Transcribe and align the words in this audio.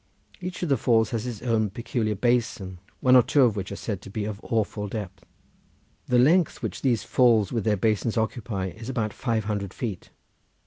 Each 0.39 0.63
of 0.63 0.69
the 0.69 0.77
falls 0.77 1.11
has 1.11 1.27
its 1.27 1.43
own 1.43 1.69
peculiar 1.69 2.15
basin, 2.15 2.79
one 3.01 3.15
or 3.15 3.21
two 3.21 3.43
of 3.43 3.55
which 3.55 3.71
are 3.71 3.75
said 3.75 4.01
to 4.01 4.09
be 4.09 4.25
of 4.25 4.39
awful 4.43 4.87
depth. 4.87 5.23
The 6.07 6.17
length 6.17 6.63
which 6.63 6.81
these 6.81 7.03
falls 7.03 7.51
with 7.51 7.65
their 7.65 7.77
basins 7.77 8.17
occupy 8.17 8.69
is 8.69 8.89
about 8.89 9.13
five 9.13 9.43
hundred 9.43 9.75
feet. 9.75 10.09